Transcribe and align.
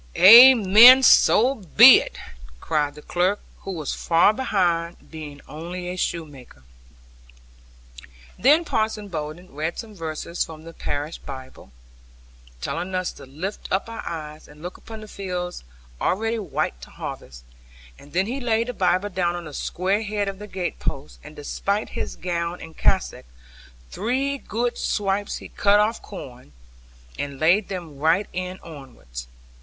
'Amen! 0.17 1.03
So 1.03 1.53
be 1.53 1.99
it!' 2.01 2.17
cried 2.59 2.95
the 2.95 3.03
clerk, 3.03 3.39
who 3.59 3.71
was 3.71 3.93
far 3.93 4.33
behind, 4.33 5.11
being 5.11 5.41
only 5.47 5.89
a 5.89 5.95
shoemaker. 5.95 6.63
Then 8.39 8.65
Parson 8.65 9.09
Bowden 9.09 9.53
read 9.53 9.77
some 9.77 9.93
verses 9.93 10.43
from 10.43 10.63
the 10.63 10.73
parish 10.73 11.19
Bible, 11.19 11.71
telling 12.61 12.95
us 12.95 13.11
to 13.11 13.27
lift 13.27 13.67
up 13.71 13.87
our 13.87 14.01
eyes, 14.03 14.47
and 14.47 14.63
look 14.63 14.75
upon 14.75 15.01
the 15.01 15.07
fields 15.07 15.63
already 16.01 16.39
white 16.39 16.81
to 16.81 16.89
harvest; 16.89 17.43
and 17.99 18.11
then 18.11 18.25
he 18.25 18.39
laid 18.41 18.69
the 18.69 18.73
Bible 18.73 19.09
down 19.09 19.35
on 19.35 19.45
the 19.45 19.53
square 19.53 20.01
head 20.01 20.27
of 20.27 20.39
the 20.39 20.47
gate 20.47 20.79
post, 20.79 21.19
and 21.23 21.35
despite 21.35 21.89
his 21.89 22.15
gown 22.15 22.59
and 22.59 22.75
cassock, 22.75 23.27
three 23.91 24.39
good 24.39 24.79
swipes 24.79 25.37
he 25.37 25.47
cut 25.49 25.79
off 25.79 26.01
corn, 26.01 26.53
and 27.19 27.39
laid 27.39 27.67
them 27.67 27.99
right 27.99 28.25
end 28.33 28.59
onwards. 28.63 29.27